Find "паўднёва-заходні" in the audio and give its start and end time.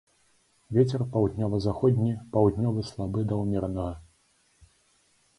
1.15-2.13